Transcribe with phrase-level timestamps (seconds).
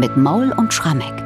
[0.00, 1.22] mit Maul und Schrammeck.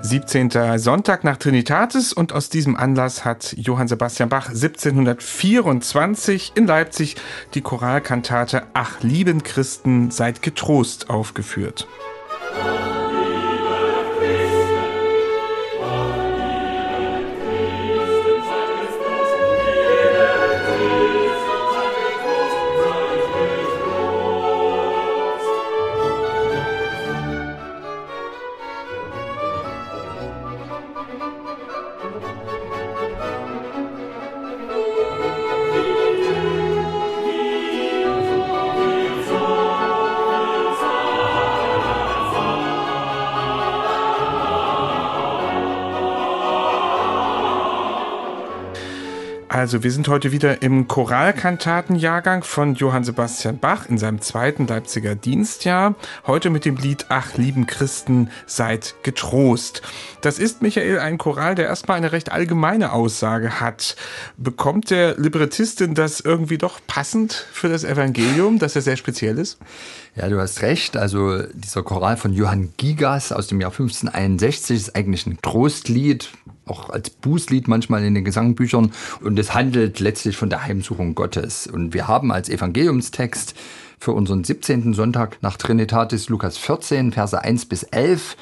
[0.00, 0.78] 17.
[0.78, 7.16] Sonntag nach Trinitatis und aus diesem Anlass hat Johann Sebastian Bach 1724 in Leipzig
[7.52, 11.86] die Choralkantate Ach lieben Christen seid getrost aufgeführt.
[49.54, 55.14] Also, wir sind heute wieder im Choralkantatenjahrgang von Johann Sebastian Bach in seinem zweiten Leipziger
[55.14, 55.94] Dienstjahr.
[56.26, 59.80] Heute mit dem Lied Ach, lieben Christen, seid getrost.
[60.22, 63.94] Das ist, Michael, ein Choral, der erstmal eine recht allgemeine Aussage hat.
[64.36, 69.60] Bekommt der Librettistin das irgendwie doch passend für das Evangelium, dass er sehr speziell ist?
[70.16, 70.96] Ja, du hast recht.
[70.96, 76.32] Also dieser Choral von Johann Gigas aus dem Jahr 1561 ist eigentlich ein Trostlied,
[76.66, 78.92] auch als Bußlied manchmal in den Gesangbüchern.
[79.20, 81.66] Und es handelt letztlich von der Heimsuchung Gottes.
[81.66, 83.54] Und wir haben als Evangeliumstext
[83.98, 84.92] für unseren 17.
[84.94, 88.36] Sonntag nach Trinitatis Lukas 14, Verse 1 bis 11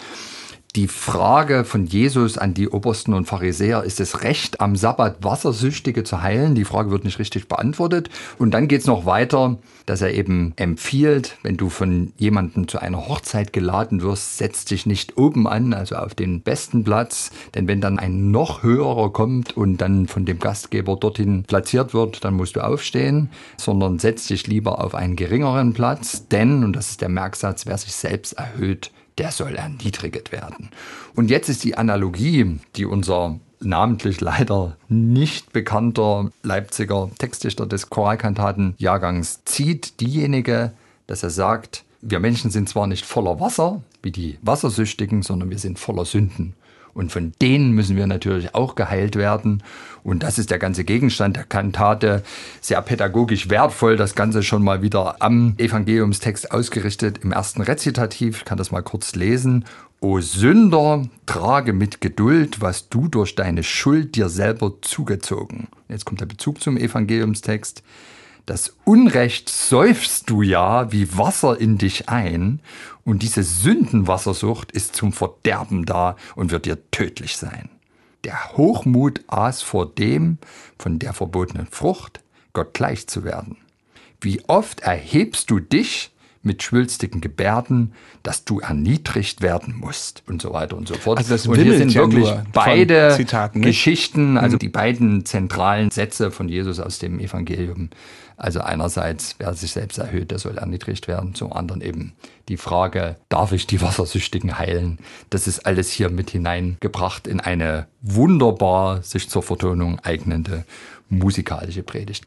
[0.75, 6.03] die Frage von Jesus an die Obersten und Pharisäer, ist es recht, am Sabbat Wassersüchtige
[6.03, 6.55] zu heilen?
[6.55, 8.09] Die Frage wird nicht richtig beantwortet.
[8.39, 12.79] Und dann geht es noch weiter, dass er eben empfiehlt, wenn du von jemandem zu
[12.79, 17.33] einer Hochzeit geladen wirst, setz dich nicht oben an, also auf den besten Platz.
[17.55, 22.25] Denn wenn dann ein noch höherer kommt und dann von dem Gastgeber dorthin platziert wird,
[22.25, 23.29] dann musst du aufstehen,
[23.59, 26.29] sondern setz dich lieber auf einen geringeren Platz.
[26.29, 30.71] Denn, und das ist der Merksatz, wer sich selbst erhöht, der soll erniedriget werden.
[31.15, 39.45] Und jetzt ist die Analogie, die unser namentlich leider nicht bekannter Leipziger Textdichter des Choralkantatenjahrgangs
[39.45, 40.73] zieht, diejenige,
[41.07, 45.59] dass er sagt, wir Menschen sind zwar nicht voller Wasser, wie die Wassersüchtigen, sondern wir
[45.59, 46.55] sind voller Sünden.
[46.95, 49.63] Und von denen müssen wir natürlich auch geheilt werden.
[50.05, 52.23] Und das ist der ganze Gegenstand der Kantate.
[52.61, 57.19] Sehr pädagogisch wertvoll, das Ganze schon mal wieder am Evangeliumstext ausgerichtet.
[57.23, 59.65] Im ersten Rezitativ, ich kann das mal kurz lesen.
[60.01, 65.69] O Sünder, trage mit Geduld, was du durch deine Schuld dir selber zugezogen.
[65.89, 67.85] Jetzt kommt der Bezug zum Evangeliumstext.
[68.47, 72.61] Das Unrecht säufst du ja wie Wasser in dich ein,
[73.05, 77.69] und diese Sündenwassersucht ist zum Verderben da und wird dir tödlich sein.
[78.25, 80.39] Der Hochmut aß vor dem,
[80.79, 82.21] von der verbotenen Frucht,
[82.53, 83.57] Gott gleich zu werden.
[84.21, 86.12] Wie oft erhebst du dich
[86.43, 87.93] mit schwülstigen Gebärden,
[88.23, 91.19] dass du erniedrigt werden musst und so weiter und so fort.
[91.19, 94.59] Also das und hier sind ja wirklich beide Zitaten, Geschichten, also mhm.
[94.59, 97.91] die beiden zentralen Sätze von Jesus aus dem Evangelium.
[98.37, 101.35] Also einerseits, wer sich selbst erhöht, der soll erniedrigt werden.
[101.35, 102.15] Zum anderen eben
[102.49, 104.99] die Frage, darf ich die Wassersüchtigen heilen?
[105.31, 110.65] Das ist alles hier mit hineingebracht in eine wunderbar sich zur Vertonung eignende
[111.13, 112.25] musikalische Predigt.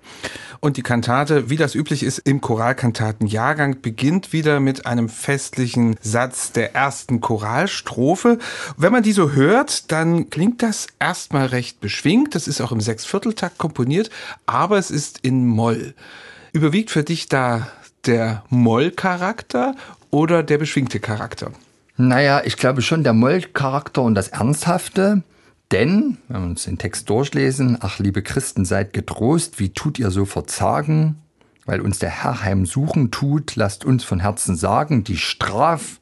[0.60, 6.52] Und die Kantate, wie das üblich ist im Choralkantatenjahrgang, beginnt wieder mit einem festlichen Satz
[6.52, 8.38] der ersten Choralstrophe.
[8.78, 12.36] Wenn man die so hört, dann klingt das erstmal recht beschwingt.
[12.36, 14.10] Das ist auch im Sechsvierteltakt komponiert,
[14.46, 15.94] aber es ist in Moll.
[16.54, 17.68] Überwiegt für dich da
[18.06, 19.76] der Moll-Charakter
[20.12, 21.52] oder der beschwingte Charakter?
[21.98, 25.24] Naja, ich glaube schon der Moll-Charakter und das Ernsthafte.
[25.72, 30.12] Denn, wenn wir uns den Text durchlesen, ach liebe Christen, seid getrost, wie tut ihr
[30.12, 31.18] so verzagen?
[31.66, 36.00] Weil uns der Herr heimsuchen tut, lasst uns von Herzen sagen, die Straf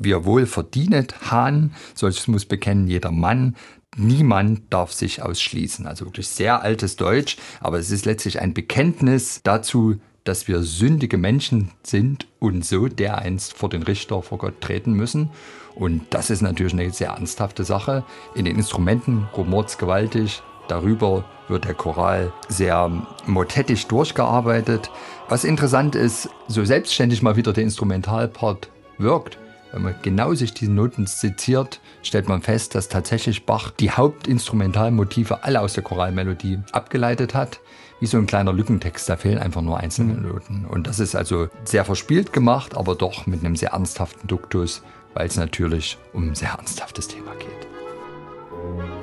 [0.00, 3.54] wir wohl verdienet han, solches muss bekennen jeder Mann,
[3.96, 5.86] niemand darf sich ausschließen.
[5.86, 11.18] Also wirklich sehr altes Deutsch, aber es ist letztlich ein Bekenntnis dazu, dass wir sündige
[11.18, 15.30] Menschen sind und so dereinst vor den Richter vor Gott treten müssen.
[15.74, 18.04] Und das ist natürlich eine sehr ernsthafte Sache.
[18.34, 20.42] In den Instrumenten rumort gewaltig.
[20.68, 22.90] Darüber wird der Choral sehr
[23.26, 24.90] motettisch durchgearbeitet.
[25.28, 29.38] Was interessant ist, so selbstständig mal wieder der Instrumentalpart wirkt,
[29.72, 35.44] wenn man genau sich diese Noten seziert, stellt man fest, dass tatsächlich Bach die Hauptinstrumentalmotive
[35.44, 37.60] alle aus der Choralmelodie abgeleitet hat.
[38.00, 40.28] Wie so ein kleiner Lückentext, da fehlen einfach nur einzelne mhm.
[40.28, 40.64] Noten.
[40.66, 44.82] Und das ist also sehr verspielt gemacht, aber doch mit einem sehr ernsthaften Duktus,
[45.12, 48.99] weil es natürlich um ein sehr ernsthaftes Thema geht.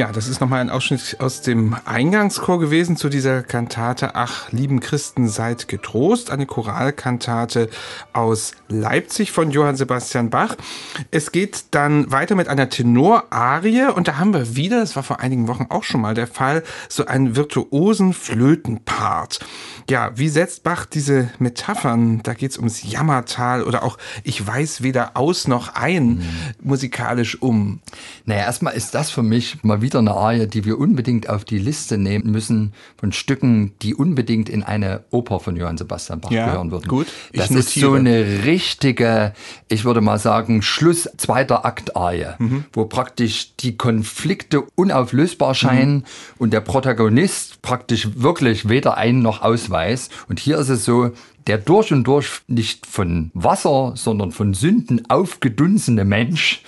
[0.00, 4.80] Ja, das ist nochmal ein Ausschnitt aus dem Eingangschor gewesen zu dieser Kantate Ach, lieben
[4.80, 7.68] Christen, seid getrost, eine Choralkantate
[8.14, 10.56] aus Leipzig von Johann Sebastian Bach.
[11.10, 15.20] Es geht dann weiter mit einer Tenorarie und da haben wir wieder, das war vor
[15.20, 19.40] einigen Wochen auch schon mal der Fall, so einen virtuosen Flötenpart.
[19.90, 24.82] Ja, wie setzt Bach diese Metaphern, da geht es ums Jammertal oder auch Ich weiß
[24.82, 26.24] weder aus noch ein, mhm.
[26.62, 27.80] musikalisch um?
[28.24, 31.58] Naja, erstmal ist das für mich mal wieder eine Arie, die wir unbedingt auf die
[31.58, 36.46] Liste nehmen müssen von Stücken, die unbedingt in eine Oper von Johann Sebastian Bach ja,
[36.46, 36.88] gehören würden.
[36.88, 39.32] Gut, das ist so eine richtige,
[39.68, 42.64] ich würde mal sagen, Schluss zweiter Akt-Arie, mhm.
[42.72, 46.04] wo praktisch die Konflikte unauflösbar scheinen mhm.
[46.38, 50.10] und der Protagonist praktisch wirklich weder ein noch aus weiß.
[50.28, 51.10] Und hier ist es so,
[51.46, 56.62] der durch und durch nicht von Wasser, sondern von Sünden aufgedunsene Mensch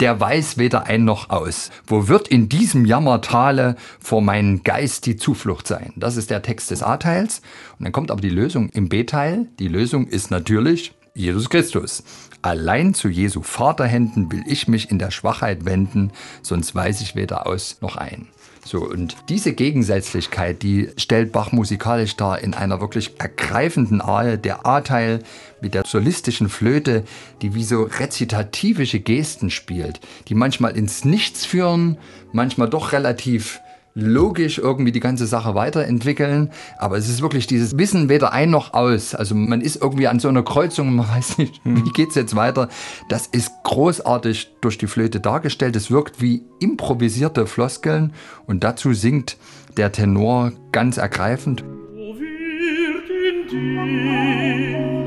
[0.00, 1.70] der weiß weder ein noch aus.
[1.86, 5.92] Wo wird in diesem Jammertale vor meinen Geist die Zuflucht sein?
[5.96, 7.42] Das ist der Text des A-Teils.
[7.78, 9.46] Und dann kommt aber die Lösung im B-Teil.
[9.58, 12.02] Die Lösung ist natürlich Jesus Christus.
[12.40, 16.10] Allein zu Jesu Vaterhänden will ich mich in der Schwachheit wenden,
[16.42, 18.28] sonst weiß ich weder aus noch ein.
[18.64, 24.36] So, und diese Gegensätzlichkeit, die stellt Bach musikalisch dar in einer wirklich ergreifenden Arie.
[24.36, 25.24] Der A-Teil
[25.60, 27.04] mit der solistischen Flöte,
[27.42, 31.98] die wie so rezitativische Gesten spielt, die manchmal ins Nichts führen,
[32.32, 33.60] manchmal doch relativ
[33.94, 36.50] logisch irgendwie die ganze Sache weiterentwickeln.
[36.78, 39.14] Aber es ist wirklich dieses Wissen weder ein noch aus.
[39.14, 42.68] Also man ist irgendwie an so einer Kreuzung, man weiß nicht, wie geht's jetzt weiter.
[43.08, 45.76] Das ist großartig durch die Flöte dargestellt.
[45.76, 48.12] Es wirkt wie improvisierte Floskeln
[48.46, 49.36] und dazu singt
[49.76, 51.64] der Tenor ganz ergreifend.
[51.64, 55.02] Wo wird in diesem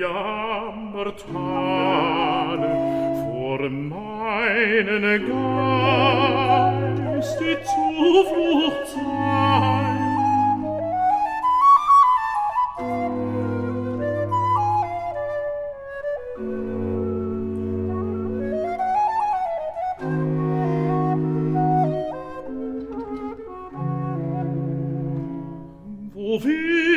[0.00, 1.14] Jammertale
[3.24, 6.23] vor meinen Geist
[26.16, 26.93] Wo wir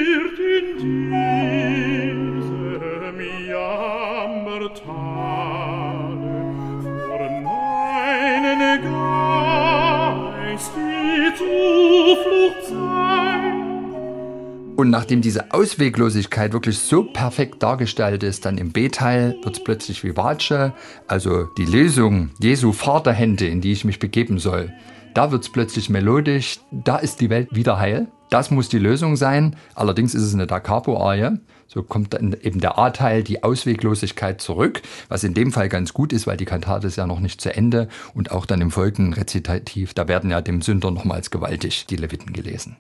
[14.78, 20.04] Und nachdem diese Ausweglosigkeit wirklich so perfekt dargestellt ist, dann im B-Teil wird es plötzlich
[20.04, 20.72] vivace,
[21.08, 24.72] also die Lösung Jesu Vaterhände, in die ich mich begeben soll.
[25.16, 28.08] Da wird es plötzlich melodisch, da ist die Welt wieder heil.
[28.30, 29.56] Das muss die Lösung sein.
[29.76, 31.38] Allerdings ist es eine Da Capo-Arie.
[31.70, 36.14] So kommt dann eben der A-Teil, die Ausweglosigkeit zurück, was in dem Fall ganz gut
[36.14, 39.14] ist, weil die Kantate ist ja noch nicht zu Ende und auch dann im folgenden
[39.14, 42.78] Rezitativ, da werden ja dem Sünder nochmals gewaltig die Leviten gelesen.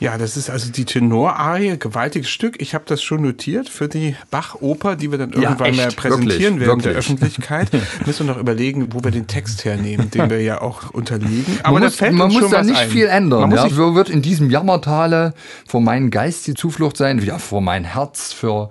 [0.00, 2.60] Ja, das ist also die Tenorarie, gewaltiges Stück.
[2.62, 6.20] Ich habe das schon notiert für die Bach-Oper, die wir dann irgendwann ja, mal präsentieren
[6.30, 6.84] wirklich, werden wirklich.
[6.84, 7.68] der Öffentlichkeit.
[8.06, 11.58] Müssen wir noch überlegen, wo wir den Text hernehmen, den wir ja auch unterliegen.
[11.64, 12.90] Aber man muss, fällt man muss da nicht ein.
[12.90, 13.40] viel ändern.
[13.40, 13.94] Man ja?
[13.94, 15.34] Wird in diesem Jammertale
[15.66, 18.70] vor meinen Geist die Zuflucht sein, ja, vor mein Herz, für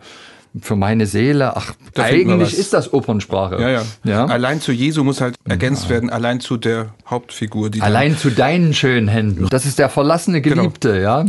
[0.62, 1.56] für meine Seele.
[1.56, 3.62] Ach, da eigentlich ist das Opernsprache.
[3.62, 4.26] Ja, ja, ja.
[4.26, 5.90] Allein zu Jesu muss halt ergänzt ja.
[5.92, 7.70] werden, allein zu der Hauptfigur.
[7.70, 9.48] Die allein zu deinen schönen Händen.
[9.50, 10.64] Das ist der verlassene genau.
[10.64, 11.02] Geliebte, genau.
[11.02, 11.26] ja.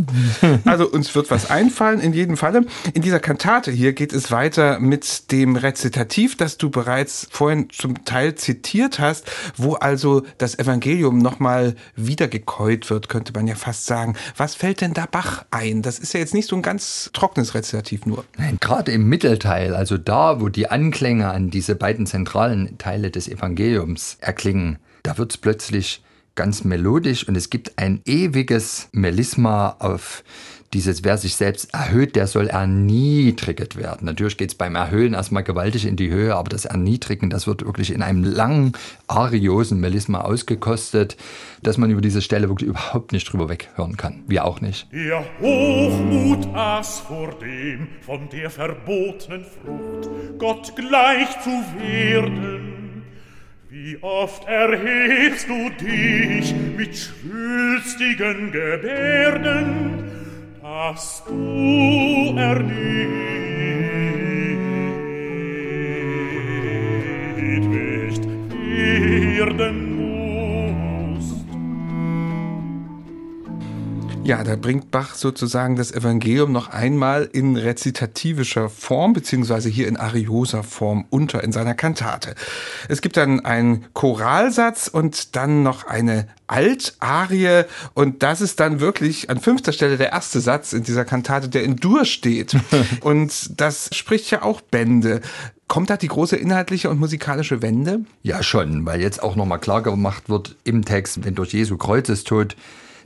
[0.65, 2.65] Also uns wird was einfallen, in jedem Falle.
[2.93, 8.05] In dieser Kantate hier geht es weiter mit dem Rezitativ, das du bereits vorhin zum
[8.05, 14.15] Teil zitiert hast, wo also das Evangelium nochmal wiedergekäut wird, könnte man ja fast sagen.
[14.37, 15.81] Was fällt denn da Bach ein?
[15.81, 18.25] Das ist ja jetzt nicht so ein ganz trockenes Rezitativ nur.
[18.37, 23.27] Nein, gerade im Mittelteil, also da, wo die Anklänge an diese beiden zentralen Teile des
[23.27, 26.01] Evangeliums erklingen, da wird es plötzlich
[26.39, 30.23] ganz melodisch und es gibt ein ewiges Melisma auf
[30.71, 34.05] dieses, wer sich selbst erhöht, der soll erniedriget werden.
[34.05, 37.65] Natürlich geht es beim Erhöhen erstmal gewaltig in die Höhe, aber das Erniedrigen, das wird
[37.65, 38.71] wirklich in einem langen,
[39.07, 41.17] ariosen Melisma ausgekostet,
[41.61, 44.23] dass man über diese Stelle wirklich überhaupt nicht drüber weghören kann.
[44.27, 44.87] Wir auch nicht.
[44.93, 52.88] Der Hochmut aß vor dem von der verbotenen Frucht, Gott gleich zu werden.
[53.71, 60.05] Wie oft erhebst du dich mit schwülstigen Gebärden,
[60.59, 62.79] dass du erniedrigt
[68.65, 69.88] werden
[74.29, 79.97] Ja, da bringt Bach sozusagen das Evangelium noch einmal in rezitativischer Form, beziehungsweise hier in
[79.97, 82.35] arioser Form unter in seiner Kantate.
[82.89, 87.63] Es gibt dann einen Choralsatz und dann noch eine Altarie
[87.95, 91.63] und das ist dann wirklich an fünfter Stelle der erste Satz in dieser Kantate, der
[91.63, 92.55] in Dur steht.
[93.01, 95.21] und das spricht ja auch Bände.
[95.67, 98.01] Kommt da die große inhaltliche und musikalische Wende?
[98.21, 102.55] Ja, schon, weil jetzt auch nochmal klar gemacht wird im Text, wenn durch Jesu Kreuzestod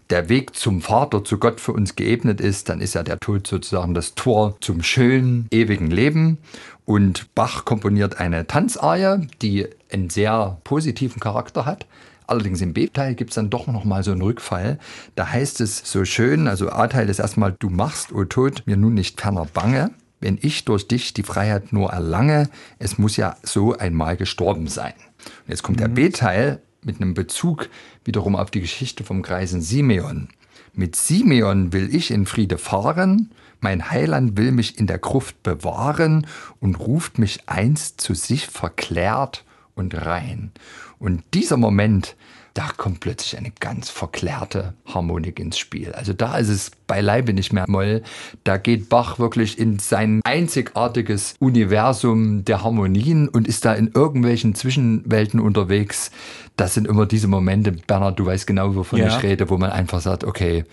[0.09, 3.47] der Weg zum Vater, zu Gott für uns geebnet ist, dann ist ja der Tod
[3.47, 6.37] sozusagen das Tor zum schönen, ewigen Leben.
[6.85, 11.85] Und Bach komponiert eine Tanzarie, die einen sehr positiven Charakter hat.
[12.27, 14.79] Allerdings im B-Teil gibt es dann doch noch mal so einen Rückfall.
[15.15, 18.77] Da heißt es so schön, also A-Teil ist erstmal, du machst, o oh Tod, mir
[18.77, 19.91] nun nicht ferner bange
[20.23, 24.93] wenn ich durch dich die Freiheit nur erlange, es muss ja so einmal gestorben sein.
[25.45, 25.81] Und jetzt kommt mhm.
[25.81, 27.69] der B-Teil mit einem Bezug
[28.05, 30.29] wiederum auf die Geschichte vom Greisen Simeon.
[30.73, 36.27] Mit Simeon will ich in Friede fahren, mein Heiland will mich in der Gruft bewahren
[36.59, 40.51] und ruft mich einst zu sich verklärt und rein.
[40.99, 42.15] Und dieser Moment,
[42.53, 45.91] da kommt plötzlich eine ganz verklärte Harmonik ins Spiel.
[45.93, 48.03] Also da ist es beileibe nicht mehr Moll.
[48.43, 54.53] Da geht Bach wirklich in sein einzigartiges Universum der Harmonien und ist da in irgendwelchen
[54.53, 56.11] Zwischenwelten unterwegs.
[56.55, 59.07] Das sind immer diese Momente, Bernhard, du weißt genau, wovon ja.
[59.07, 60.65] ich rede, wo man einfach sagt, okay,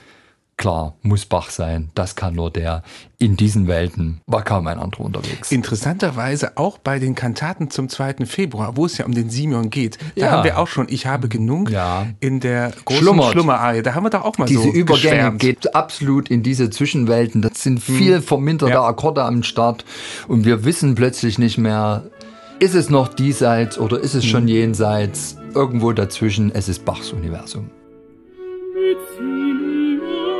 [0.60, 1.88] Klar, muss Bach sein.
[1.94, 2.82] Das kann nur der.
[3.16, 5.50] In diesen Welten war kaum ein anderer unterwegs.
[5.50, 8.26] Interessanterweise auch bei den Kantaten zum 2.
[8.26, 9.96] Februar, wo es ja um den Simeon geht.
[10.16, 10.30] Da ja.
[10.32, 12.08] haben wir auch schon Ich habe genug ja.
[12.20, 13.32] in der großen Schlummert.
[13.32, 13.80] Schlummerarie.
[13.80, 15.40] Da haben wir doch auch mal diese so Übergänge geschwärmt.
[15.40, 17.40] geht absolut in diese Zwischenwelten.
[17.40, 17.96] Das sind hm.
[17.96, 18.84] viel verminderte ja.
[18.84, 19.86] Akkorde am Start
[20.28, 22.02] und wir wissen plötzlich nicht mehr,
[22.58, 24.48] ist es noch diesseits oder ist es schon hm.
[24.48, 25.38] jenseits?
[25.54, 27.70] Irgendwo dazwischen, es ist Bachs Universum.
[28.90, 30.39] sich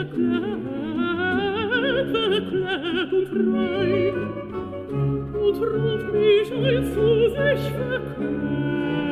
[0.00, 0.60] verklärt,
[2.10, 4.12] verklärt und frei,
[5.44, 9.09] und ruft mich ein zu sich verklärt.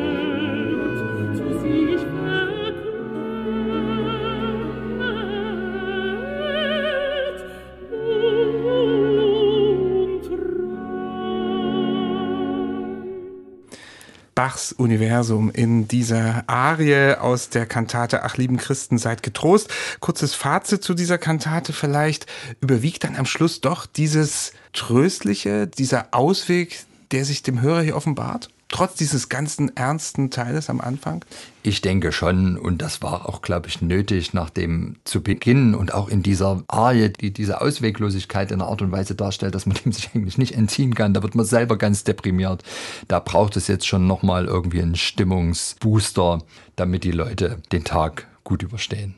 [14.38, 19.68] Bachs Universum in dieser Arie aus der Kantate Ach lieben Christen seid getrost.
[19.99, 22.26] Kurzes Fazit zu dieser Kantate vielleicht.
[22.61, 28.49] Überwiegt dann am Schluss doch dieses Tröstliche, dieser Ausweg, der sich dem Hörer hier offenbart?
[28.69, 31.25] Trotz dieses ganzen ernsten Teiles am Anfang?
[31.63, 36.09] Ich denke schon, und das war auch, glaube ich, nötig, nachdem zu Beginn und auch
[36.09, 39.93] in dieser Arie, die diese Ausweglosigkeit in einer Art und Weise darstellt, dass man dem
[39.93, 41.15] sich eigentlich nicht entziehen kann.
[41.15, 42.63] Da wird man selber ganz deprimiert.
[43.09, 46.43] Da braucht es jetzt schon nochmal irgendwie einen Stimmungsbooster,
[46.77, 49.15] damit die Leute den Tag gut überstehen.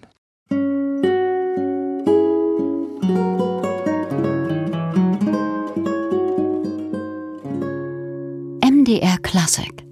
[8.91, 9.90] MDR Classic